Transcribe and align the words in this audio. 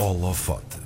Holofote. 0.00 0.79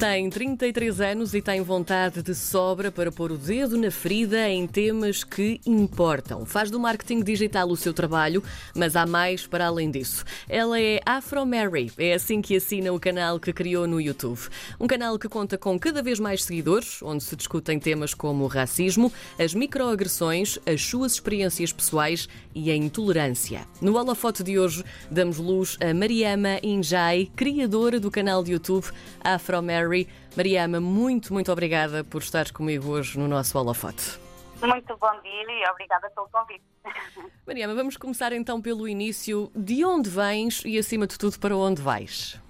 Tem 0.00 0.30
33 0.30 0.98
anos 1.02 1.34
e 1.34 1.42
tem 1.42 1.60
vontade 1.60 2.22
de 2.22 2.34
sobra 2.34 2.90
para 2.90 3.12
pôr 3.12 3.30
o 3.32 3.36
dedo 3.36 3.76
na 3.76 3.90
ferida 3.90 4.48
em 4.48 4.66
temas 4.66 5.22
que 5.22 5.60
importam. 5.66 6.46
Faz 6.46 6.70
do 6.70 6.80
marketing 6.80 7.22
digital 7.22 7.68
o 7.68 7.76
seu 7.76 7.92
trabalho, 7.92 8.42
mas 8.74 8.96
há 8.96 9.04
mais 9.04 9.46
para 9.46 9.66
além 9.66 9.90
disso. 9.90 10.24
Ela 10.48 10.80
é 10.80 11.00
Afro 11.04 11.44
Mary, 11.44 11.92
é 11.98 12.14
assim 12.14 12.40
que 12.40 12.56
assina 12.56 12.90
o 12.90 12.98
canal 12.98 13.38
que 13.38 13.52
criou 13.52 13.86
no 13.86 14.00
YouTube. 14.00 14.40
Um 14.80 14.86
canal 14.86 15.18
que 15.18 15.28
conta 15.28 15.58
com 15.58 15.78
cada 15.78 16.02
vez 16.02 16.18
mais 16.18 16.44
seguidores, 16.44 17.02
onde 17.02 17.22
se 17.22 17.36
discutem 17.36 17.78
temas 17.78 18.14
como 18.14 18.44
o 18.44 18.48
racismo, 18.48 19.12
as 19.38 19.52
microagressões, 19.52 20.58
as 20.64 20.80
suas 20.80 21.12
experiências 21.12 21.74
pessoais 21.74 22.26
e 22.54 22.70
a 22.70 22.74
intolerância. 22.74 23.68
No 23.82 23.98
holofote 23.98 24.42
de 24.42 24.58
hoje, 24.58 24.82
damos 25.10 25.36
luz 25.36 25.76
a 25.78 25.92
Mariama 25.92 26.58
Injai, 26.62 27.30
criadora 27.36 28.00
do 28.00 28.10
canal 28.10 28.42
de 28.42 28.52
YouTube 28.52 28.86
Afro 29.22 29.62
Mary. 29.62 29.89
Mariama, 30.36 30.80
muito, 30.80 31.32
muito 31.32 31.50
obrigada 31.50 32.04
por 32.04 32.22
estares 32.22 32.50
comigo 32.50 32.90
hoje 32.90 33.18
no 33.18 33.26
nosso 33.26 33.58
holofote. 33.58 34.18
Muito 34.60 34.96
bom 34.98 35.20
dia 35.22 35.42
e 35.48 35.70
obrigada 35.70 36.10
pelo 36.10 36.28
convite. 36.28 36.62
Mariama, 37.46 37.74
vamos 37.74 37.96
começar 37.96 38.32
então 38.32 38.60
pelo 38.60 38.86
início. 38.86 39.50
De 39.54 39.84
onde 39.84 40.10
vens 40.10 40.62
e, 40.64 40.78
acima 40.78 41.06
de 41.06 41.18
tudo, 41.18 41.38
para 41.38 41.56
onde 41.56 41.80
vais? 41.80 42.40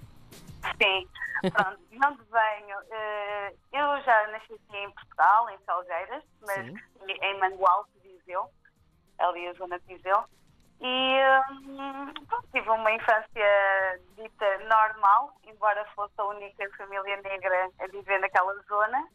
Sim, 0.81 1.07
pronto, 1.49 1.79
de 1.89 1.97
onde 2.05 2.21
venho? 2.31 2.77
Eh, 2.91 3.53
eu 3.73 4.03
já 4.03 4.27
nasci 4.31 4.53
aqui 4.53 4.77
em 4.77 4.91
Portugal, 4.91 5.49
em 5.49 5.57
Salgueiras, 5.65 6.23
mas 6.41 6.65
Sim. 6.65 6.75
em 7.07 7.39
Mangual, 7.39 7.87
Viseu, 8.03 8.49
ali 9.17 9.47
a 9.47 9.53
zona 9.53 9.79
de 9.79 9.95
Viseu. 9.95 10.23
E 10.81 11.19
hum, 11.51 12.13
pronto, 12.27 12.47
tive 12.51 12.69
uma 12.69 12.91
infância 12.91 13.99
dita 14.15 14.57
normal, 14.67 15.33
embora 15.43 15.85
fosse 15.95 16.13
a 16.17 16.25
única 16.25 16.67
família 16.75 17.21
negra 17.21 17.69
a 17.79 17.87
viver 17.87 18.19
naquela 18.19 18.53
zona. 18.63 19.07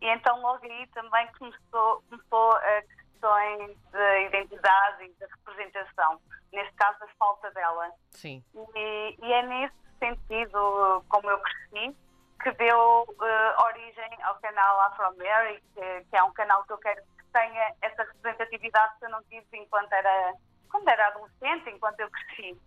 E 0.00 0.06
então 0.06 0.40
logo 0.40 0.64
aí 0.64 0.86
também 0.88 1.26
começou, 1.38 2.02
começou 2.08 2.52
a 2.52 2.82
questões 2.82 3.76
de 3.92 4.26
identidade 4.26 5.04
e 5.04 5.08
de 5.12 5.26
representação. 5.26 6.20
Neste 6.52 6.74
caso, 6.74 7.04
a 7.04 7.08
falta 7.18 7.50
dela. 7.50 7.90
Sim. 8.12 8.42
E, 8.54 9.16
e 9.20 9.32
é 9.32 9.42
nesse 9.42 9.74
sentido, 9.98 11.04
como 11.08 11.30
eu 11.30 11.38
cresci, 11.40 11.96
que 12.42 12.50
deu 12.52 13.06
eh, 13.22 13.54
origem 13.62 14.22
ao 14.22 14.34
canal 14.36 14.80
Afro 14.80 15.16
Mary, 15.18 15.62
que, 15.74 16.04
que 16.08 16.16
é 16.16 16.22
um 16.22 16.32
canal 16.32 16.64
que 16.64 16.72
eu 16.72 16.78
quero 16.78 17.02
que 17.02 17.24
tenha 17.32 17.74
essa 17.82 18.02
representatividade 18.02 18.98
que 18.98 19.04
eu 19.04 19.10
não 19.10 19.22
tive 19.24 19.46
enquanto 19.52 19.92
era, 19.92 20.34
quando 20.70 20.88
era 20.88 21.08
adolescente, 21.08 21.70
enquanto 21.70 22.00
eu 22.00 22.10
cresci. 22.10 22.60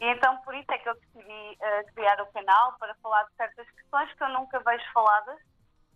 E 0.00 0.06
então 0.06 0.36
por 0.38 0.54
isso 0.54 0.70
é 0.70 0.78
que 0.78 0.88
eu 0.88 0.94
decidi 0.94 1.56
eh, 1.60 1.84
criar 1.94 2.20
o 2.20 2.26
canal 2.32 2.76
para 2.78 2.94
falar 2.96 3.22
de 3.24 3.34
certas 3.36 3.70
questões 3.70 4.12
que 4.12 4.24
eu 4.24 4.28
nunca 4.30 4.58
vejo 4.60 4.84
faladas 4.92 5.40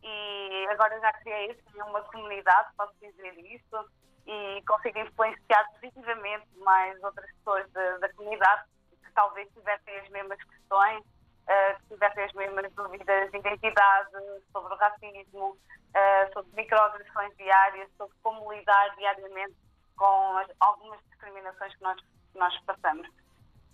e 0.03 0.67
agora 0.71 0.99
já 1.01 1.13
criei 1.15 1.51
assim, 1.51 1.83
uma 1.83 2.01
comunidade, 2.03 2.69
posso 2.77 2.95
dizer 3.01 3.37
isso, 3.39 3.91
e 4.27 4.63
consigo 4.67 4.99
influenciar 4.99 5.65
positivamente 5.73 6.47
mais 6.59 7.03
outras 7.03 7.31
pessoas 7.33 7.71
da, 7.73 7.99
da 7.99 8.13
comunidade 8.15 8.65
que 9.05 9.11
talvez 9.13 9.49
tivessem 9.53 9.99
as 9.99 10.09
mesmas 10.11 10.39
questões, 10.45 11.03
eh, 11.49 11.75
que 11.75 11.89
tivessem 11.89 12.25
as 12.25 12.33
mesmas 12.35 12.73
dúvidas 12.75 13.31
de 13.31 13.39
identidade, 13.39 14.11
sobre 14.53 14.75
o 14.75 14.77
racismo, 14.77 15.59
eh, 15.95 16.31
sobre 16.33 16.53
microagressões 16.55 17.37
diárias, 17.37 17.91
sobre 17.97 18.15
como 18.23 18.53
lidar 18.53 18.95
diariamente 18.97 19.57
com 19.99 20.37
as- 20.39 20.51
algumas 20.61 20.99
discriminações 21.11 21.75
que 21.75 21.83
nós, 21.83 22.01
que 22.01 22.39
nós 22.39 22.55
passamos. 22.65 23.07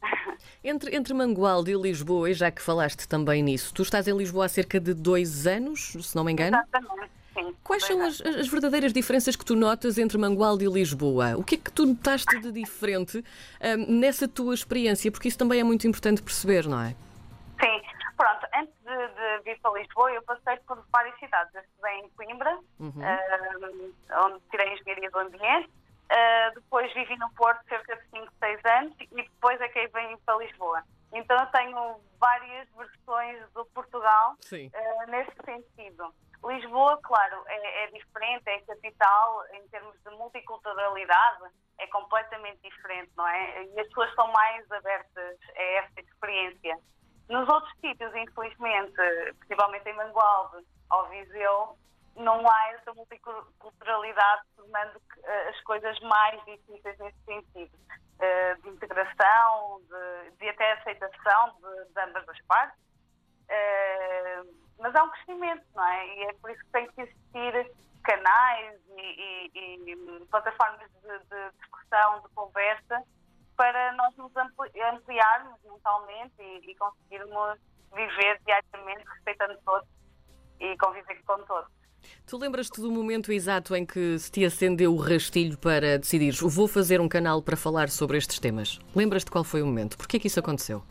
Entre, 0.62 0.96
entre 0.96 1.12
Mangualde 1.14 1.70
e 1.72 1.74
Lisboa, 1.74 2.30
e 2.30 2.34
já 2.34 2.50
que 2.50 2.60
falaste 2.62 3.06
também 3.06 3.42
nisso, 3.42 3.72
tu 3.74 3.82
estás 3.82 4.08
em 4.08 4.16
Lisboa 4.16 4.46
há 4.46 4.48
cerca 4.48 4.80
de 4.80 4.92
dois 4.94 5.46
anos, 5.46 5.92
se 6.00 6.16
não 6.16 6.24
me 6.24 6.32
engano. 6.32 6.56
Exatamente, 6.56 7.10
sim. 7.34 7.54
Quais 7.62 7.84
são 7.84 8.02
as, 8.02 8.20
as 8.22 8.48
verdadeiras 8.48 8.92
diferenças 8.92 9.36
que 9.36 9.44
tu 9.44 9.54
notas 9.56 9.98
entre 9.98 10.16
Mangualde 10.18 10.64
e 10.64 10.68
Lisboa? 10.68 11.36
O 11.36 11.44
que 11.44 11.54
é 11.56 11.58
que 11.58 11.70
tu 11.70 11.84
notaste 11.86 12.38
de 12.40 12.50
diferente 12.52 13.18
hum, 13.78 13.98
nessa 14.00 14.26
tua 14.26 14.54
experiência? 14.54 15.10
Porque 15.12 15.28
isso 15.28 15.38
também 15.38 15.60
é 15.60 15.64
muito 15.64 15.86
importante 15.86 16.22
perceber, 16.22 16.66
não 16.66 16.80
é? 16.80 16.90
Sim, 17.60 17.82
pronto, 18.16 18.46
antes 18.54 18.74
de, 18.84 18.88
de 19.08 19.42
vir 19.44 19.58
para 19.60 19.78
Lisboa, 19.78 20.10
eu 20.12 20.22
passei 20.22 20.56
por 20.66 20.82
várias 20.92 21.18
cidades. 21.18 21.54
Eu 21.54 21.60
estudei 21.62 21.98
em 22.00 22.08
Coimbra, 22.10 22.58
eh, 23.02 23.90
onde 24.24 24.40
tirei 24.50 24.72
Engenharia 24.74 25.10
do 25.10 25.18
Ambiente. 25.18 25.70
Eh, 26.16 26.50
depois 26.54 26.92
vivi 26.94 27.16
no 27.16 27.28
Porto 27.34 27.60
cerca 27.68 27.96
de 27.96 28.02
5, 28.10 28.32
6 28.38 28.64
anos 28.64 28.94
e 29.00 29.06
depois 29.16 29.60
é 29.60 29.68
que 29.68 29.88
vim 29.88 30.16
para 30.24 30.36
Lisboa. 30.36 30.84
Então 31.12 31.36
eu 31.36 31.46
tenho 31.46 32.00
várias 32.20 32.68
versões 32.76 33.50
do 33.52 33.64
Portugal 33.66 34.36
eh, 34.72 35.06
nesse 35.08 35.34
sentido. 35.44 36.14
Lisboa, 36.44 37.00
claro, 37.02 37.42
é, 37.48 37.84
é 37.84 37.86
diferente, 37.88 38.44
é 38.46 38.60
capital 38.60 39.42
em 39.54 39.66
termos 39.68 39.96
de 40.04 40.10
multiculturalidade, 40.10 41.50
é 41.78 41.86
completamente 41.88 42.60
diferente, 42.62 43.10
não 43.16 43.26
é? 43.26 43.64
E 43.64 43.80
as 43.80 43.88
pessoas 43.88 44.14
são 44.14 44.30
mais 44.30 44.70
abertas 44.70 45.38
a 45.56 45.62
essa 45.62 46.00
experiência. 46.00 46.78
Nos 47.28 47.48
outros 47.48 47.72
sítios, 47.80 48.14
infelizmente, 48.14 48.94
principalmente 49.38 49.88
em 49.88 49.94
Mangualde 49.94 50.64
ou 50.92 51.08
Viseu, 51.08 51.76
não 52.16 52.48
há 52.48 52.68
essa 52.72 52.92
multiculturalidade, 52.94 54.42
tornando 54.56 55.00
eh, 55.24 55.48
as 55.48 55.60
coisas 55.62 55.98
mais 56.00 56.42
difíceis 56.44 56.98
nesse 56.98 57.18
sentido. 57.24 57.78
eh, 58.20 58.54
de 58.62 58.68
integração, 58.68 59.80
de, 59.88 60.30
de 60.38 60.48
até 60.48 60.72
aceitação 60.72 61.54
de, 61.60 61.92
de 61.92 62.00
ambas 62.00 62.28
as 62.28 62.40
partes. 62.46 62.78
Eh, 63.48 64.42
mas 64.78 64.94
há 64.94 65.02
um 65.04 65.10
crescimento, 65.10 65.64
não 65.74 65.84
é? 65.84 66.06
E 66.06 66.24
é 66.24 66.32
por 66.34 66.50
isso 66.50 66.60
que 66.64 66.70
tem 66.70 66.86
que 66.92 67.00
existir 67.02 67.72
canais 68.04 68.80
e, 68.96 69.50
e- 69.54 69.92
e 69.92 70.26
plataformas 70.26 70.90
de, 71.02 71.18
de 71.18 71.50
discussão, 71.58 72.20
de 72.20 72.28
conversa, 72.34 73.02
para 73.56 73.92
nós 73.92 74.14
nos 74.16 74.34
ampli- 74.36 74.82
ampliarmos 74.82 75.58
mentalmente 75.64 76.34
e, 76.40 76.70
e 76.70 76.74
conseguirmos 76.76 77.58
viver 77.94 78.40
diariamente 78.44 79.04
respeitando 79.08 79.58
todos 79.64 79.88
e 80.60 80.76
conviver 80.78 81.22
com 81.24 81.42
todos. 81.44 81.70
Tu 82.26 82.36
lembras-te 82.36 82.80
do 82.80 82.90
momento 82.90 83.32
exato 83.32 83.74
em 83.74 83.84
que 83.84 84.18
se 84.18 84.30
te 84.30 84.44
acendeu 84.44 84.92
o 84.92 84.96
rastilho 84.96 85.58
para 85.58 85.98
decidires 85.98 86.40
vou 86.40 86.68
fazer 86.68 87.00
um 87.00 87.08
canal 87.08 87.42
para 87.42 87.56
falar 87.56 87.88
sobre 87.88 88.16
estes 88.16 88.38
temas? 88.38 88.78
Lembras-te 88.94 89.30
qual 89.30 89.44
foi 89.44 89.62
o 89.62 89.66
momento? 89.66 89.96
Porquê 89.96 90.18
que 90.18 90.26
isso 90.26 90.40
aconteceu? 90.40 90.82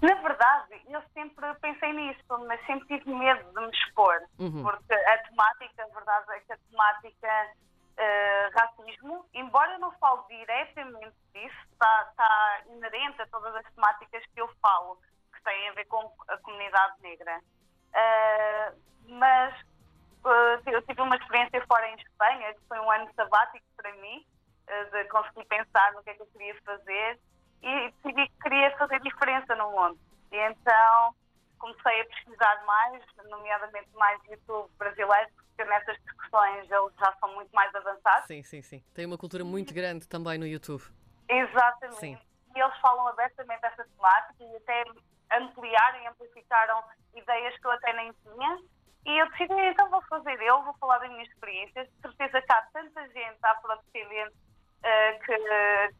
Na 0.00 0.14
verdade, 0.14 0.80
eu 0.88 1.00
sempre 1.14 1.46
pensei 1.60 1.92
nisso, 1.92 2.22
mas 2.48 2.60
sempre 2.66 2.86
tive 2.98 3.14
medo 3.14 3.44
de 3.52 3.60
me 3.60 3.70
expor, 3.70 4.20
porque 4.36 4.94
a 4.94 5.18
temática, 5.18 5.84
a 5.84 5.94
verdade 5.94 6.26
é 6.30 6.40
que 6.40 6.52
a 6.52 6.58
temática 6.70 7.52
eh, 7.96 8.50
racismo, 8.54 9.24
embora 9.34 9.74
eu 9.74 9.78
não 9.78 9.92
fale 9.92 10.22
diretamente 10.28 11.14
disso, 11.32 11.56
está, 11.72 12.08
está 12.10 12.62
inerente 12.70 13.22
a 13.22 13.26
todas 13.26 13.54
as 13.54 13.64
temáticas 13.74 14.24
que 14.34 14.40
eu 14.40 14.48
falo, 14.60 14.98
que 15.32 15.42
têm 15.44 15.68
a 15.68 15.72
ver 15.72 15.84
com 15.86 16.10
a 16.28 16.36
comunidade 16.38 16.94
negra. 17.02 17.40
Eh, 17.94 18.72
mas 19.08 19.54
eu 20.24 20.82
tive 20.82 21.00
uma 21.00 21.16
experiência 21.16 21.64
fora 21.66 21.88
em 21.88 21.94
Espanha, 21.96 22.54
que 22.54 22.60
foi 22.68 22.78
um 22.78 22.90
ano 22.90 23.08
sabático 23.14 23.64
para 23.76 23.92
mim, 23.96 24.24
eh, 24.66 24.84
de 24.84 25.04
conseguir 25.08 25.44
pensar 25.46 25.92
no 25.92 26.02
que 26.02 26.10
é 26.10 26.14
que 26.14 26.22
eu 26.22 26.26
queria 26.26 26.54
fazer 26.62 27.18
e 27.62 27.90
decidi 27.90 28.28
que 28.28 28.42
queria 28.42 28.76
fazer 28.76 29.00
diferença 29.00 29.54
no 29.56 29.70
mundo. 29.70 29.98
E 30.30 30.36
então 30.36 31.14
comecei 31.58 32.00
a 32.00 32.04
pesquisar 32.06 32.64
mais, 32.64 33.02
nomeadamente 33.28 33.88
mais 33.94 34.20
YouTube 34.24 34.68
brasileiro, 34.78 35.30
porque 35.36 35.64
nessas 35.64 35.96
discussões 36.02 36.68
eles 36.70 36.94
já 36.98 37.14
são 37.20 37.32
muito 37.34 37.50
mais 37.52 37.72
avançados. 37.74 38.26
Sim, 38.26 38.42
sim, 38.42 38.62
sim. 38.62 38.84
Tem 38.92 39.06
uma 39.06 39.16
cultura 39.16 39.44
muito 39.44 39.72
grande 39.72 40.08
também 40.08 40.38
no 40.38 40.46
YouTube. 40.46 40.82
Exatamente. 41.28 42.00
Sim. 42.00 42.18
E 42.54 42.60
eles 42.60 42.76
falam 42.78 43.06
abertamente 43.08 43.60
dessa 43.60 43.84
temática 43.84 44.44
e 44.44 44.56
até 44.56 44.84
ampliaram 45.36 46.02
e 46.02 46.06
amplificaram 46.08 46.82
ideias 47.14 47.56
que 47.58 47.66
eu 47.66 47.70
até 47.70 47.92
nem 47.92 48.12
tinha. 48.12 48.58
E 49.04 49.18
eu 49.18 49.28
decidi, 49.30 49.54
então 49.54 49.90
vou 49.90 50.02
fazer 50.02 50.40
eu, 50.40 50.62
vou 50.62 50.74
falar 50.74 50.98
das 50.98 51.10
minhas 51.10 51.28
experiências. 51.28 51.88
De 51.88 52.00
certeza 52.02 52.40
que 52.40 52.52
há 52.52 52.62
tanta 52.72 53.08
gente 53.08 53.38
afrodescendente 53.42 54.36
eh, 54.82 55.12
que, 55.14 55.36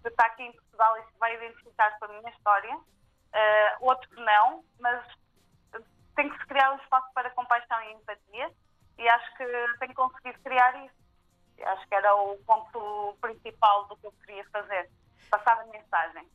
que 0.03 0.09
está 0.09 0.27
aqui 0.27 0.45
em 0.45 0.53
Portugal 0.53 0.99
e 0.99 1.03
se 1.13 1.19
vai 1.19 1.35
identificar 1.35 1.99
com 1.99 2.05
a 2.05 2.09
minha 2.09 2.31
história. 2.31 2.79
Eh, 3.33 3.77
outros 3.81 4.17
não, 4.17 4.65
mas 4.79 5.05
tem 6.15 6.29
que 6.31 6.39
se 6.39 6.47
criar 6.47 6.73
um 6.73 6.77
espaço 6.77 7.09
para 7.13 7.31
compaixão 7.31 7.81
e 7.83 7.93
empatia. 7.93 8.51
E 8.99 9.09
acho 9.09 9.37
que 9.37 9.45
tenho 9.81 9.95
conseguido 9.95 10.39
criar 10.41 10.85
isso. 10.85 10.95
Acho 11.65 11.89
que 11.89 11.95
era 11.95 12.15
o 12.15 12.37
ponto 12.45 13.17
principal 13.21 13.87
do 13.87 13.97
que 13.97 14.07
eu 14.07 14.13
queria 14.25 14.45
fazer. 14.51 14.91
Passar 15.31 15.61
a 15.61 15.67
mensagem. 15.67 16.29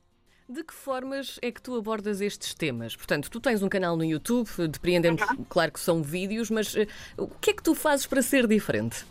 De 0.50 0.64
que 0.64 0.74
formas 0.74 1.38
é 1.42 1.52
que 1.52 1.62
tu 1.62 1.78
abordas 1.78 2.22
estes 2.22 2.54
temas? 2.54 2.96
Portanto, 2.96 3.30
tu 3.30 3.40
tens 3.42 3.62
um 3.62 3.68
canal 3.68 3.98
no 3.98 4.04
YouTube, 4.06 4.48
depreendemos, 4.70 5.22
claro 5.50 5.74
que 5.74 5.80
são 5.80 6.02
vídeos, 6.02 6.50
mas 6.50 6.74
eh, 6.76 6.88
o 7.18 7.28
que 7.28 7.52
é 7.52 7.54
que 7.54 7.62
tu 7.62 7.76
fazes 7.76 8.08
para 8.08 8.22
ser 8.22 8.48
diferente? 8.48 9.06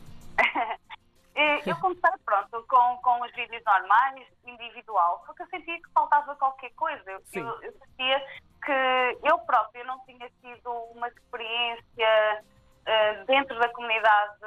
E 1.34 1.60
Eu 1.68 1.76
comecei, 1.76 2.10
pronto, 2.24 2.64
com, 2.66 2.96
com 3.02 3.22
os 3.22 3.32
vídeos 3.34 3.62
normais, 3.66 4.26
individual, 4.46 5.22
porque 5.26 5.42
eu 5.42 5.46
sentia 5.48 5.76
que 5.76 5.90
faltava 5.92 6.34
qualquer 6.36 6.70
coisa. 6.70 7.02
Eu, 7.10 7.20
eu, 7.34 7.62
eu 7.62 7.72
sentia 7.72 8.26
que 8.64 9.84
não 9.84 10.00
tinha 10.06 10.30
tido 10.42 10.70
uma 10.94 11.08
experiência 11.08 12.42
uh, 12.42 13.26
dentro 13.26 13.58
da 13.58 13.68
comunidade 13.68 14.40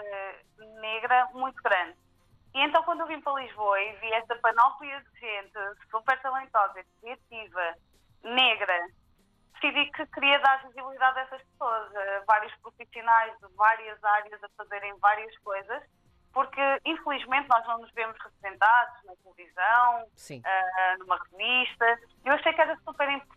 negra 0.82 1.30
muito 1.34 1.62
grande. 1.62 1.96
E 2.54 2.62
então, 2.62 2.84
quando 2.84 3.02
eu 3.02 3.08
vim 3.08 3.22
para 3.22 3.42
Lisboa 3.42 3.80
e 3.82 3.96
vi 3.98 4.12
esta 4.14 4.36
panóplia 4.38 5.02
de 5.02 5.20
gente 5.20 5.60
super 5.92 6.20
talentosa, 6.22 6.84
criativa, 7.00 7.76
negra, 8.24 8.88
decidi 9.54 9.92
que 9.92 10.06
queria 10.08 10.40
dar 10.40 10.66
visibilidade 10.68 11.20
a 11.20 11.22
essas 11.24 11.42
pessoas, 11.44 11.96
a 11.96 12.24
vários 12.26 12.56
profissionais 12.58 13.34
de 13.40 13.48
várias 13.56 14.04
áreas 14.04 14.44
a 14.44 14.50
fazerem 14.58 14.98
várias 15.00 15.38
coisas, 15.40 15.84
porque 16.34 16.62
infelizmente 16.86 17.48
nós 17.50 17.66
não 17.68 17.80
nos 17.80 17.92
vemos 17.92 18.18
representados 18.24 19.04
na 19.04 19.14
televisão, 19.18 20.04
uh, 20.04 21.00
numa 21.00 21.20
revista. 21.32 22.00
Eu 22.26 22.34
achei 22.34 22.54
que 22.54 22.62
era 22.62 22.76
super 22.78 23.10
importante 23.10 23.29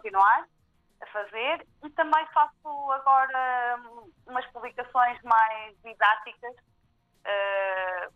continuar 0.00 0.46
a 1.00 1.06
fazer. 1.06 1.66
E 1.84 1.90
também 1.90 2.26
faço 2.32 2.92
agora 2.92 3.78
hum, 3.78 4.10
umas 4.26 4.46
publicações 4.46 5.20
mais 5.22 5.76
didáticas, 5.82 6.54
uh, 6.54 8.12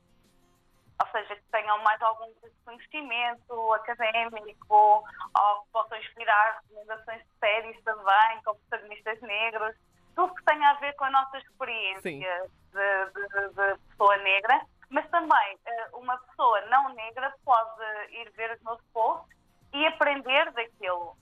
ou 1.01 1.09
seja, 1.11 1.37
que 1.37 1.43
tenham 1.51 1.79
mais 1.83 2.01
algum 2.03 2.33
conhecimento 2.65 3.73
académico 3.75 4.55
ou 4.71 5.63
que 5.63 5.71
possam 5.73 5.99
inspirar 5.99 6.61
recomendações 6.63 7.23
de 7.23 7.39
séries 7.41 7.83
também, 7.85 8.43
com 8.45 8.55
protagonistas 8.69 9.21
negros. 9.23 9.77
Tudo 10.15 10.35
que 10.35 10.45
tenha 10.45 10.71
a 10.71 10.75
ver 10.75 10.95
com 10.95 11.05
a 11.05 11.11
nossa 11.11 11.39
experiência 11.39 12.51
de, 12.73 13.05
de, 13.13 13.49
de 13.49 13.79
pessoa 13.89 14.17
negra 14.19 14.65
mas 14.91 15.09
também 15.11 15.59
eh, 15.67 15.89
uma 15.95 16.17
pessoa 16.19 16.61
não 16.67 16.95
negra 16.95 17.35
pode 17.45 17.83
ir 18.11 18.31
ver 18.37 18.53
os 18.55 18.63
meus 18.63 18.81
posts 18.93 19.37
e 19.73 19.85
aprender 19.87 20.53
daquilo. 20.53 21.17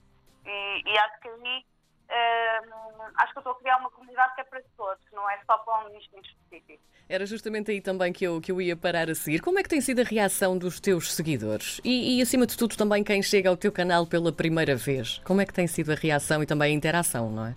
E, 0.46 0.82
e 0.90 0.98
acho 0.98 1.20
que 1.20 1.28
aí 1.28 1.64
uh, 2.12 3.12
acho 3.16 3.32
que 3.32 3.38
eu 3.38 3.40
estou 3.40 3.52
a 3.52 3.58
criar 3.58 3.76
uma 3.78 3.90
comunidade 3.90 4.34
que 4.34 4.40
é 4.40 4.44
para 4.44 4.62
todos, 4.76 5.04
não 5.12 5.28
é 5.28 5.38
só 5.46 5.58
para 5.58 5.86
um 5.86 5.88
nicho 5.90 6.10
específico. 6.20 6.82
Era 7.08 7.26
justamente 7.26 7.70
aí 7.70 7.80
também 7.80 8.12
que 8.12 8.24
eu, 8.24 8.40
que 8.40 8.50
eu 8.50 8.60
ia 8.60 8.76
parar 8.76 9.10
a 9.10 9.14
seguir. 9.14 9.40
Como 9.40 9.58
é 9.58 9.62
que 9.62 9.68
tem 9.68 9.80
sido 9.80 10.00
a 10.00 10.04
reação 10.04 10.56
dos 10.56 10.80
teus 10.80 11.12
seguidores? 11.12 11.80
E, 11.84 12.18
e, 12.18 12.22
acima 12.22 12.46
de 12.46 12.56
tudo, 12.56 12.76
também 12.76 13.04
quem 13.04 13.22
chega 13.22 13.50
ao 13.50 13.56
teu 13.56 13.72
canal 13.72 14.06
pela 14.06 14.32
primeira 14.32 14.76
vez. 14.76 15.18
Como 15.18 15.40
é 15.40 15.46
que 15.46 15.52
tem 15.52 15.66
sido 15.66 15.92
a 15.92 15.94
reação 15.94 16.42
e 16.42 16.46
também 16.46 16.72
a 16.72 16.76
interação, 16.76 17.30
não 17.30 17.46
é? 17.46 17.56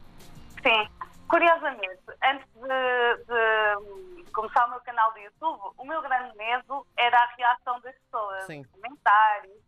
Sim, 0.61 0.89
curiosamente, 1.29 2.01
antes 2.23 2.47
de, 2.53 4.23
de 4.25 4.31
começar 4.31 4.65
o 4.65 4.71
meu 4.71 4.81
canal 4.81 5.13
do 5.13 5.19
YouTube, 5.19 5.73
o 5.77 5.85
meu 5.85 6.01
grande 6.01 6.35
medo 6.35 6.85
era 6.97 7.17
a 7.17 7.35
reação 7.37 7.79
das 7.79 7.95
pessoas, 7.95 8.43
Sim. 8.45 8.63
comentários, 8.65 9.64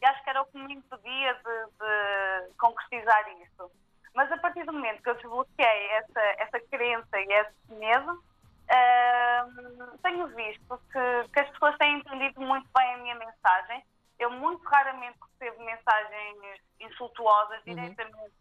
E 0.00 0.06
acho 0.06 0.22
que 0.24 0.30
era 0.30 0.42
o 0.42 0.46
que 0.46 0.58
me 0.58 0.74
impedia 0.74 1.34
de, 1.34 1.66
de 1.78 2.54
concretizar 2.58 3.28
isso. 3.42 3.70
Mas 4.14 4.30
a 4.30 4.36
partir 4.38 4.64
do 4.64 4.72
momento 4.72 5.02
que 5.02 5.10
eu 5.10 5.14
desbloqueei 5.14 5.90
essa, 5.90 6.20
essa 6.38 6.60
crença 6.70 7.20
e 7.20 7.32
esse 7.32 7.74
medo, 7.74 8.12
uh, 8.12 9.98
tenho 10.02 10.26
visto 10.28 10.80
que, 10.92 11.28
que, 11.32 11.40
as 11.40 11.50
pessoas 11.50 11.76
têm 11.78 11.98
entendido 11.98 12.40
muito 12.40 12.68
bem 12.76 12.94
a 12.94 12.98
minha 12.98 13.14
mensagem. 13.16 13.84
Eu 14.18 14.30
muito 14.30 14.62
raramente 14.68 15.18
recebo 15.32 15.64
mensagens 15.64 16.60
insultuosas 16.78 17.58
uhum. 17.66 17.74
diretamente 17.74 18.32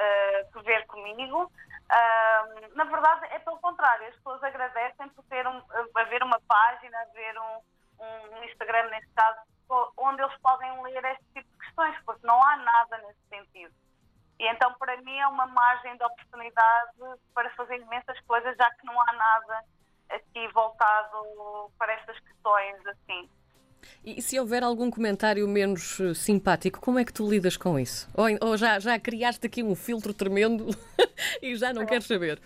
uh, 0.00 0.52
por 0.52 0.62
ver 0.62 0.86
comigo. 0.86 1.44
Uh, 1.44 2.76
na 2.76 2.84
verdade, 2.84 3.26
é 3.26 3.38
pelo 3.40 3.58
contrário, 3.58 4.06
as 4.06 4.14
pessoas 4.16 4.42
agradecem 4.42 5.08
por 5.10 5.24
ter 5.24 5.46
um, 5.46 5.62
haver 5.96 6.22
uma 6.22 6.40
página, 6.48 6.98
haver 7.02 7.38
um, 7.38 7.60
um 8.00 8.44
Instagram, 8.44 8.88
neste 8.88 9.10
caso, 9.12 9.40
onde 9.96 10.22
eles 10.22 10.36
podem 10.38 10.82
ler 10.82 11.04
este 11.04 11.24
tipo 11.34 11.48
de 11.50 11.58
questões, 11.58 11.96
porque 12.04 12.26
não 12.26 12.42
há 12.42 12.56
nada 12.56 12.98
nesse 12.98 13.20
sentido. 13.28 13.74
E 14.38 14.46
então, 14.48 14.72
para 14.78 14.96
mim, 15.02 15.18
é 15.18 15.26
uma 15.26 15.46
margem 15.46 15.96
de 15.96 16.04
oportunidade 16.04 16.92
para 17.34 17.50
fazer 17.50 17.76
imensas 17.76 18.18
coisas, 18.20 18.56
já 18.56 18.70
que 18.70 18.86
não 18.86 18.98
há 19.00 19.12
nada 19.12 19.64
aqui 20.08 20.48
voltado 20.48 21.70
para 21.78 21.92
estas 21.92 22.18
questões 22.20 22.86
assim. 22.86 23.28
E 24.04 24.20
se 24.22 24.38
houver 24.38 24.62
algum 24.62 24.90
comentário 24.90 25.46
menos 25.46 26.00
eh, 26.00 26.14
simpático, 26.14 26.80
como 26.80 26.98
é 26.98 27.04
que 27.04 27.12
tu 27.12 27.28
lidas 27.28 27.56
com 27.56 27.78
isso? 27.78 28.08
Ou, 28.14 28.48
ou 28.48 28.56
já, 28.56 28.78
já 28.78 28.98
criaste 28.98 29.46
aqui 29.46 29.62
um 29.62 29.74
filtro 29.74 30.12
tremendo 30.14 30.68
e 31.42 31.54
já 31.56 31.72
não 31.72 31.82
é. 31.82 31.86
queres 31.86 32.06
saber? 32.06 32.40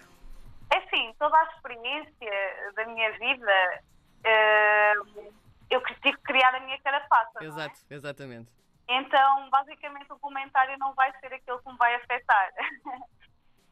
É 0.73 0.81
sim, 0.88 1.15
toda 1.19 1.37
a 1.37 1.44
experiência 1.55 2.73
da 2.75 2.87
minha 2.87 3.12
vida, 3.12 3.82
uh, 4.25 5.32
eu 5.75 5.82
tive 5.82 6.17
que 6.17 6.23
criar 6.23 6.55
a 6.55 6.61
minha 6.61 6.81
carapaça. 6.81 7.38
É? 7.41 7.44
Exato, 7.44 7.81
é? 7.91 7.94
exatamente. 7.94 8.50
Então, 8.88 9.50
basicamente, 9.50 10.12
o 10.12 10.19
comentário 10.19 10.76
não 10.79 10.94
vai 10.94 11.11
ser 11.19 11.32
aquele 11.32 11.59
que 11.59 11.73
me 11.73 11.79
vai 11.79 11.94
afetar. 11.94 12.53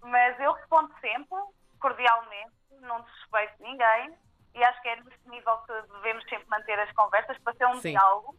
Mas 0.03 0.39
eu 0.41 0.53
respondo 0.53 0.93
sempre, 1.01 1.39
cordialmente, 1.79 2.53
não 2.81 3.01
desrespeito 3.03 3.63
ninguém 3.63 4.17
e 4.55 4.65
acho 4.65 4.83
que 4.83 4.89
é 4.89 4.97
nesse 4.97 5.29
nível 5.29 5.57
que 5.59 5.73
devemos 5.93 6.25
sempre 6.29 6.49
manter 6.49 6.79
as 6.79 6.93
conversas 6.93 7.39
para 7.39 7.55
ser 7.55 7.67
um 7.67 7.81
Sim. 7.81 7.93
diálogo. 7.93 8.37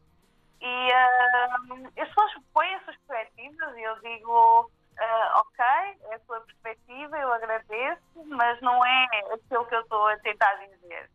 E 0.62 0.90
uh, 0.92 1.88
as 2.02 2.08
pessoas 2.08 2.32
põem 2.54 2.74
as 2.76 2.84
suas 2.84 2.98
perspectivas 3.08 3.76
e 3.76 3.82
eu 3.82 4.00
digo, 4.00 4.62
uh, 4.62 5.40
ok, 5.40 5.66
é 5.66 6.16
a 6.16 6.20
sua 6.26 6.40
perspectiva, 6.42 7.18
eu 7.18 7.34
agradeço, 7.34 8.26
mas 8.28 8.62
não 8.62 8.86
é 8.86 9.06
aquilo 9.34 9.66
que 9.66 9.76
eu 9.76 9.82
estou 9.82 10.08
a 10.08 10.18
tentar 10.20 10.54
dizer. 10.56 11.10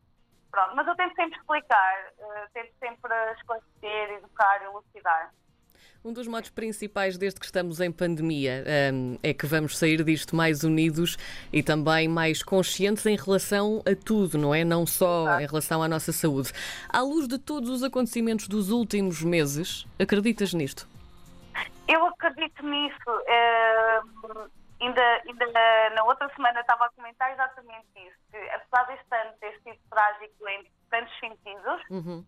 Pronto, 0.51 0.77
mas 0.77 0.87
eu 0.87 0.97
tento 0.97 1.15
sempre 1.15 1.39
explicar, 1.39 1.88
tento 2.53 2.73
sempre 2.79 3.13
esclarecer, 3.35 4.11
educar, 4.19 4.63
elucidar. 4.63 5.33
Um 6.05 6.13
dos 6.13 6.29
modos 6.29 6.51
principais 6.51 7.19
desde 7.19 7.41
que 7.41 7.47
estamos 7.47 7.81
em 7.81 7.91
pandemia 7.91 8.65
um, 8.93 9.19
é 9.23 9.35
que 9.35 9.47
vamos 9.47 9.77
sair 9.77 10.05
disto 10.05 10.37
mais 10.37 10.63
unidos 10.63 11.17
e 11.53 11.61
também 11.61 12.07
mais 12.07 12.43
conscientes 12.43 13.05
em 13.05 13.17
relação 13.17 13.83
a 13.85 13.97
tudo, 13.97 14.39
não 14.39 14.55
é? 14.55 14.65
Não 14.65 14.87
só 14.87 15.25
Exato. 15.25 15.43
em 15.43 15.47
relação 15.47 15.83
à 15.83 15.89
nossa 15.89 16.13
saúde. 16.13 16.53
À 16.89 17.01
luz 17.01 17.27
de 17.27 17.37
todos 17.37 17.69
os 17.69 17.83
acontecimentos 17.83 18.47
dos 18.47 18.71
últimos 18.71 19.23
meses, 19.23 19.87
acreditas 19.99 20.55
nisto? 20.55 20.89
Eu 21.89 22.07
acredito 22.07 22.65
nisso. 22.65 23.11
Uh, 23.11 24.49
ainda, 24.81 25.03
ainda 25.27 25.91
na 25.95 26.05
outra 26.05 26.29
semana 26.35 26.61
estava 26.61 26.87
a 26.87 26.91
comentar 26.91 27.33
exatamente 27.33 27.89
isso. 27.97 28.19
Que, 28.31 28.37
apesar 28.51 28.85
deste 28.85 29.17
ano 29.17 29.33
ter 29.41 29.53
sido 29.63 29.79
trágico 29.91 30.49
em 30.49 30.67
tantos 30.91 31.19
sentidos, 31.19 31.83
uhum. 31.91 32.25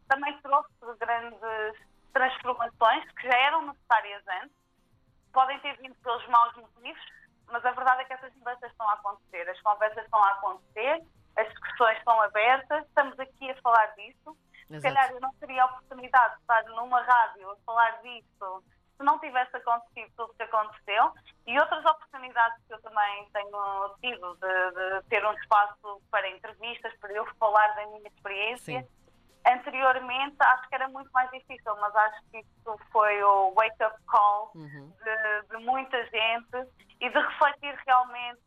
Ter 5.61 5.77
vindo 5.79 5.95
pelos 5.97 6.27
maus 6.29 6.55
motivos, 6.57 7.01
mas 7.47 7.65
a 7.65 7.73
verdade 7.73 8.03
é 8.03 8.05
que 8.05 8.13
essas 8.13 8.35
mudanças 8.35 8.71
estão 8.71 8.89
a 8.89 8.95
acontecer, 8.95 9.49
as 9.49 9.61
conversas 9.61 10.05
estão 10.05 10.23
a 10.23 10.31
acontecer, 10.33 11.03
as 11.37 11.49
discussões 11.49 11.99
estão 11.99 12.21
abertas, 12.23 12.87
estamos 12.87 13.19
aqui 13.19 13.51
a 13.51 13.61
falar 13.63 13.87
disso. 13.97 14.37
Exato. 14.69 14.81
Se 14.81 14.81
calhar 14.81 15.13
eu 15.13 15.21
não 15.21 15.33
teria 15.35 15.63
a 15.63 15.67
oportunidade 15.67 16.35
de 16.37 16.41
estar 16.43 16.65
numa 16.65 17.03
rádio 17.03 17.51
a 17.51 17.57
falar 17.67 18.03
disso 18.03 18.63
se 18.97 19.05
não 19.05 19.19
tivesse 19.19 19.57
acontecido 19.57 20.13
tudo 20.17 20.31
o 20.31 20.35
que 20.35 20.43
aconteceu 20.43 21.13
e 21.47 21.59
outras 21.59 21.85
oportunidades 21.87 22.63
que 22.67 22.75
eu 22.75 22.83
também 22.83 23.29
tenho 23.33 23.97
tido 24.01 24.37
de, 24.37 24.71
de 25.01 25.09
ter 25.09 25.25
um 25.25 25.33
espaço 25.33 26.03
para 26.11 26.29
entrevistas, 26.29 26.93
para 27.01 27.13
eu 27.13 27.25
falar 27.37 27.69
da 27.75 27.87
minha 27.87 28.09
experiência. 28.09 28.83
Sim 28.83 29.00
Anteriormente 29.47 30.37
acho 30.39 30.69
que 30.69 30.75
era 30.75 30.89
muito 30.89 31.11
mais 31.13 31.31
difícil, 31.31 31.75
mas 31.81 31.95
acho 31.95 32.21
que 32.31 32.39
isso 32.39 32.79
foi 32.93 33.23
o 33.23 33.53
wake-up 33.55 33.97
call 34.07 34.51
uhum. 34.55 34.93
de, 35.03 35.49
de, 35.49 35.65
muita 35.65 35.97
gente 36.05 36.69
e 37.01 37.09
de 37.09 37.19
refletir 37.19 37.75
realmente 37.87 38.43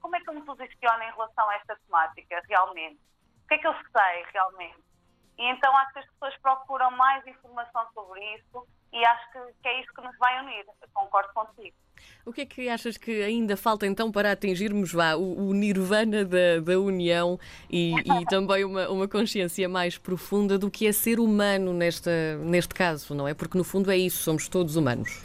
como 0.00 0.16
é 0.16 0.20
que 0.20 0.28
eu 0.28 0.34
me 0.34 0.42
posiciono 0.42 1.02
em 1.02 1.12
relação 1.12 1.48
a 1.48 1.54
esta 1.54 1.76
temática, 1.86 2.42
realmente. 2.48 3.00
O 3.44 3.48
que 3.48 3.54
é 3.54 3.58
que 3.58 3.66
eu 3.66 3.74
sei 3.74 4.24
realmente? 4.32 4.82
E 5.38 5.50
então 5.50 5.76
acho 5.78 5.92
que 5.92 5.98
as 5.98 6.06
pessoas 6.06 6.36
procuram 6.40 6.90
mais 6.92 7.26
informação 7.26 7.86
sobre 7.92 8.20
isso 8.36 8.66
e 8.92 9.04
acho 9.04 9.32
que, 9.32 9.38
que 9.62 9.68
é 9.68 9.80
isso 9.80 9.92
que 9.92 10.00
nos 10.00 10.16
vai 10.18 10.40
unir. 10.40 10.64
Eu 10.66 10.88
concordo 10.92 11.32
contigo. 11.32 11.76
O 12.24 12.32
que 12.32 12.42
é 12.42 12.46
que 12.46 12.68
achas 12.68 12.96
que 12.96 13.22
ainda 13.22 13.56
falta 13.56 13.86
então 13.86 14.10
para 14.10 14.32
atingirmos 14.32 14.92
vá, 14.92 15.14
o, 15.14 15.48
o 15.48 15.52
nirvana 15.52 16.24
da, 16.24 16.60
da 16.62 16.78
união 16.78 17.38
e, 17.68 17.94
e 17.98 18.26
também 18.26 18.64
uma, 18.64 18.88
uma 18.88 19.08
consciência 19.08 19.68
mais 19.68 19.98
profunda 19.98 20.58
do 20.58 20.70
que 20.70 20.86
é 20.86 20.92
ser 20.92 21.18
humano 21.18 21.72
nesta, 21.72 22.36
neste 22.38 22.74
caso, 22.74 23.14
não 23.14 23.26
é? 23.26 23.34
Porque 23.34 23.58
no 23.58 23.64
fundo 23.64 23.90
é 23.90 23.96
isso, 23.96 24.22
somos 24.22 24.48
todos 24.48 24.76
humanos. 24.76 25.24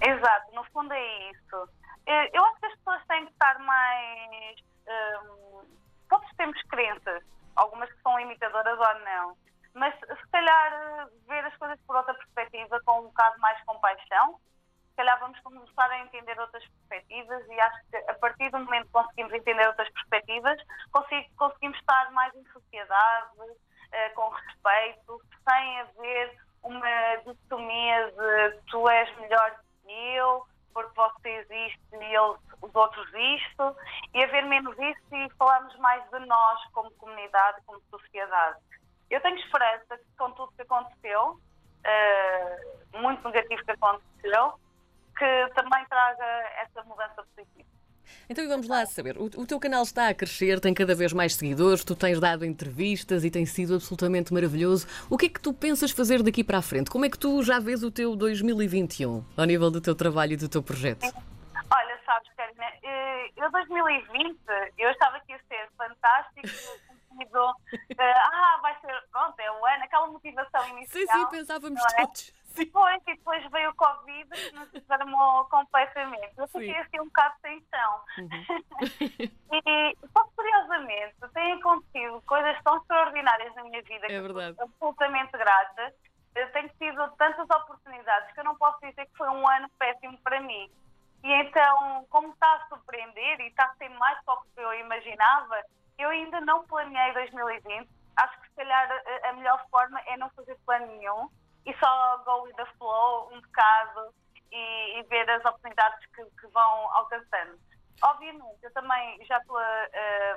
Exato, 0.00 0.54
no 0.54 0.62
fundo 0.64 0.92
é 0.92 1.30
isso. 1.30 1.68
Eu 2.06 2.44
acho 2.44 2.60
que 2.60 2.66
as 2.66 2.76
pessoas 2.76 3.02
têm 3.08 3.26
que 3.26 3.32
estar 3.32 3.58
mais. 3.58 4.56
Hum, 4.88 5.64
todos 6.08 6.28
temos 6.36 6.60
crenças, 6.68 7.22
algumas 7.56 7.90
que 7.92 8.02
são 8.02 8.18
limitadoras 8.18 8.78
ou 8.78 9.04
não. 9.04 9.36
Mas 9.74 9.94
se 9.94 10.28
calhar 10.30 11.08
ver 11.28 11.44
as 11.44 11.56
coisas 11.56 11.78
por 11.86 11.96
outra 11.96 12.14
perspectiva, 12.14 12.80
com 12.84 13.00
um 13.00 13.08
bocado 13.08 13.38
mais 13.40 13.62
compaixão, 13.64 14.40
se 14.88 14.96
calhar 14.96 15.20
vamos 15.20 15.38
começar 15.40 15.90
a 15.90 15.98
entender 15.98 16.38
outras 16.40 16.64
perspectivas 16.66 17.46
e 17.48 17.60
acho 17.60 17.78
que 17.90 17.96
a 17.96 18.14
partir 18.14 18.50
do 18.50 18.58
momento 18.60 18.86
que 18.86 18.92
conseguimos 18.92 19.32
entender 19.34 19.66
outras 19.66 19.90
perspectivas, 19.90 20.58
conseguimos 21.36 21.78
estar 21.78 22.10
mais 22.12 22.34
em 22.34 22.44
sociedade, 22.46 23.40
uh, 23.40 24.14
com 24.14 24.28
respeito, 24.30 25.20
sem 25.46 25.80
haver 25.80 26.38
uma 26.62 27.16
dicotomia 27.16 28.10
de 28.12 28.58
tu 28.70 28.88
és 28.88 29.16
melhor 29.18 29.60
que 29.82 29.92
eu, 29.92 30.45
porque 30.76 30.92
você 30.94 31.28
existe 31.30 31.80
e 31.92 32.04
eles, 32.04 32.36
os 32.60 32.74
outros 32.74 33.08
isto, 33.14 33.76
e 34.12 34.22
haver 34.22 34.44
menos 34.44 34.76
isso 34.78 35.16
e 35.16 35.30
falarmos 35.38 35.74
mais 35.78 36.04
de 36.10 36.18
nós 36.26 36.60
como 36.72 36.90
comunidade, 36.92 37.62
como 37.64 37.80
sociedade. 37.90 38.58
Eu 39.08 39.18
tenho 39.22 39.38
esperança 39.38 39.96
que 39.96 40.16
com 40.18 40.30
tudo 40.32 40.52
que 40.52 40.62
aconteceu, 40.62 41.30
uh, 41.30 43.00
muito 43.00 43.26
negativo 43.26 43.64
que 43.64 43.70
aconteceu, 43.70 44.60
que 45.16 45.48
também 45.54 45.82
traga 45.86 46.24
essa 46.58 46.82
mudança 46.84 47.24
positiva. 47.34 47.68
Então 48.28 48.46
vamos 48.48 48.68
lá 48.68 48.84
saber. 48.86 49.16
O, 49.18 49.24
o, 49.24 49.46
teu 49.46 49.58
canal 49.58 49.82
está 49.82 50.08
a 50.08 50.14
crescer, 50.14 50.60
tem 50.60 50.74
cada 50.74 50.94
vez 50.94 51.12
mais 51.12 51.34
seguidores, 51.34 51.84
tu 51.84 51.94
tens 51.94 52.20
dado 52.20 52.44
entrevistas 52.44 53.24
e 53.24 53.30
tem 53.30 53.46
sido 53.46 53.74
absolutamente 53.74 54.32
maravilhoso. 54.32 54.86
O 55.08 55.16
que 55.16 55.26
é 55.26 55.28
que 55.28 55.40
tu 55.40 55.52
pensas 55.52 55.90
fazer 55.90 56.22
daqui 56.22 56.42
para 56.42 56.58
a 56.58 56.62
frente? 56.62 56.90
Como 56.90 57.04
é 57.04 57.10
que 57.10 57.18
tu 57.18 57.42
já 57.42 57.58
vês 57.58 57.82
o 57.82 57.90
teu 57.90 58.16
2021 58.16 59.24
ao 59.36 59.44
nível 59.44 59.70
do 59.70 59.80
teu 59.80 59.94
trabalho 59.94 60.32
e 60.32 60.36
do 60.36 60.48
teu 60.48 60.62
projeto? 60.62 61.04
Olha, 61.04 62.00
sabes, 62.04 62.30
Karina, 62.36 62.64
eh, 62.82 63.30
eu 63.36 63.50
2020 63.50 64.38
eu 64.78 64.90
estava 64.90 65.16
aqui 65.16 65.32
a 65.32 65.38
ser 65.48 65.68
fantástico, 65.76 66.48
sentido, 67.16 67.38
uh, 67.38 67.54
ah, 67.98 68.58
vai 68.60 68.78
ser, 68.80 69.02
pronto, 69.10 69.38
é 69.40 69.50
o 69.50 69.66
ano, 69.66 69.84
aquela 69.84 70.06
motivação 70.08 70.68
inicial. 70.68 71.06
Sim, 71.06 71.06
sim, 71.06 71.30
pensávamos 71.30 71.80
é? 71.80 72.02
todos. 72.02 72.32
Depois, 72.56 73.02
e 73.06 73.14
depois 73.16 73.50
veio 73.50 73.70
o 73.70 73.74
Covid 73.74 74.30
que 74.30 74.56
nos 74.56 74.70
desarmou 74.70 75.44
completamente. 75.46 76.32
Eu 76.36 76.48
fiquei 76.48 76.72
Sim. 76.72 76.80
assim 76.80 77.00
um 77.00 77.04
bocado 77.06 77.34
sem 77.42 77.64
chão. 77.70 78.04
Uhum. 78.18 78.80
e, 79.66 79.96
só 80.12 80.24
curiosamente, 80.34 81.16
têm 81.34 81.52
acontecido 81.52 82.22
coisas 82.22 82.56
tão 82.62 82.78
extraordinárias 82.78 83.54
na 83.54 83.64
minha 83.64 83.82
vida 83.82 84.06
é 84.06 84.20
verdade. 84.20 84.56
absolutamente 84.58 85.32
grata. 85.32 85.94
Eu 86.34 86.50
tenho 86.52 86.68
tido 86.78 87.08
tantas 87.16 87.48
oportunidades 87.50 88.32
que 88.32 88.40
eu 88.40 88.44
não 88.44 88.56
posso 88.56 88.78
dizer 88.80 89.06
que 89.06 89.16
foi 89.16 89.28
um 89.28 89.48
ano 89.48 89.68
péssimo 89.78 90.18
para 90.18 90.40
mim. 90.40 90.70
E 91.24 91.32
então, 91.32 92.06
como 92.10 92.28
está 92.28 92.54
a 92.54 92.68
surpreender 92.68 93.40
e 93.40 93.48
está 93.48 93.64
a 93.64 93.74
ser 93.76 93.88
mais 93.90 94.18
do 94.24 94.36
que 94.54 94.60
eu 94.60 94.72
imaginava, 94.80 95.62
eu 95.98 96.10
ainda 96.10 96.40
não 96.42 96.66
planeei 96.66 97.12
2020. 97.14 97.88
Acho 98.16 98.40
que 98.40 98.48
se 98.48 98.54
calhar 98.56 99.02
a 99.24 99.32
melhor 99.32 99.62
forma 99.70 100.00
é 100.06 100.16
não 100.16 100.30
fazer 100.30 100.56
plano 100.64 100.86
nenhum 100.86 101.28
e 101.66 101.74
só 101.74 102.18
go 102.24 102.44
with 102.44 102.54
the 102.54 102.64
flow 102.78 103.28
um 103.32 103.40
bocado 103.40 104.14
e, 104.52 104.98
e 104.98 105.02
ver 105.04 105.28
as 105.30 105.44
oportunidades 105.44 105.98
que, 106.14 106.24
que, 106.40 106.46
vão 106.48 106.94
alcançando. 106.94 107.58
Obviamente, 108.02 108.58
eu 108.62 108.72
também 108.72 109.24
já 109.26 109.38
estou 109.38 109.58
a. 109.58 109.88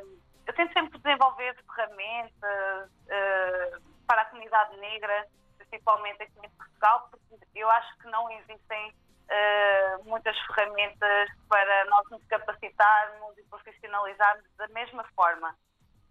Uh, 0.02 0.20
eu 0.48 0.54
tento 0.56 0.74
sempre 0.74 0.98
desenvolver 0.98 1.56
ferramentas 1.76 2.90
uh, 2.90 3.82
para 4.08 4.24
a 4.24 4.26
comunidade 4.26 4.76
negra, 4.78 5.28
principalmente 5.58 6.24
aqui 6.24 6.40
em 6.44 6.50
Portugal, 6.50 7.08
porque 7.12 7.38
eu 7.54 7.70
acho 7.70 7.98
que 8.00 8.08
não 8.08 8.32
existem 8.32 8.90
uh, 8.90 10.04
muitas 10.06 10.36
ferramentas 10.48 11.30
para 11.48 11.86
nós 11.86 12.10
nos 12.10 12.26
capacitarmos 12.26 13.38
e 13.38 13.44
profissionalizarmos 13.44 14.46
da 14.58 14.68
mesma 14.70 15.04
forma. 15.16 15.56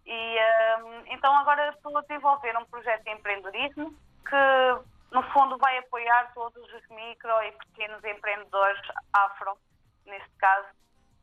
E 0.05 0.37
então 1.07 1.37
agora 1.37 1.69
estou 1.69 1.95
a 1.95 2.01
desenvolver 2.01 2.57
um 2.57 2.65
projeto 2.65 3.03
de 3.03 3.11
empreendedorismo 3.11 3.95
que 4.27 4.89
no 5.11 5.23
fundo, 5.31 5.57
vai 5.57 5.77
apoiar 5.79 6.31
todos 6.33 6.63
os 6.63 6.89
micro 6.89 7.31
e 7.43 7.51
pequenos 7.51 8.03
empreendedores 8.03 8.81
afro, 9.13 9.57
neste 10.05 10.29
caso. 10.37 10.67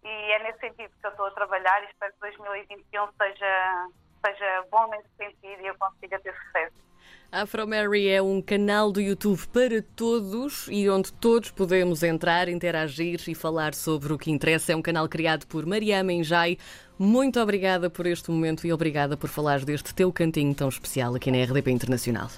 E 0.02 0.09
é 0.09 0.43
nesse 0.43 0.59
sentido 0.61 0.90
que 1.00 1.07
eu 1.07 1.11
estou 1.11 1.26
a 1.26 1.31
trabalhar 1.31 1.83
e 1.83 1.87
espero 1.87 2.12
que 2.14 2.21
2021 2.21 3.09
seja, 3.16 3.88
seja 4.25 4.64
bom 4.71 4.88
nesse 4.88 5.09
sentido 5.16 5.62
e 5.62 5.66
eu 5.66 5.76
consiga 5.78 6.19
ter 6.21 6.35
sucesso. 6.35 6.87
Afro 7.31 7.66
Mary 7.66 8.09
é 8.09 8.23
um 8.23 8.40
canal 8.40 8.90
do 8.90 9.00
YouTube 9.00 9.47
para 9.49 9.83
todos 9.95 10.69
e 10.69 10.88
onde 10.88 11.12
todos 11.12 11.50
podemos 11.50 12.02
entrar, 12.02 12.49
interagir 12.49 13.21
e 13.28 13.35
falar 13.35 13.75
sobre 13.75 14.12
o 14.12 14.19
que 14.19 14.31
interessa. 14.31 14.73
É 14.73 14.76
um 14.76 14.83
canal 14.83 15.09
criado 15.09 15.47
por 15.47 15.66
Mariama 15.66 16.12
Enjai. 16.12 16.57
Muito 16.99 17.40
obrigada 17.40 17.90
por 17.90 18.07
este 18.07 18.31
momento 18.31 18.66
e 18.66 18.73
obrigada 18.73 19.16
por 19.16 19.28
falar 19.28 19.64
deste 19.64 19.95
teu 19.95 20.12
cantinho 20.12 20.55
tão 20.55 20.69
especial 20.69 21.14
aqui 21.14 21.31
na 21.31 21.43
RDP 21.45 21.71
Internacional 21.71 22.28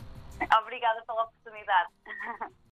oportunidade. 1.59 1.89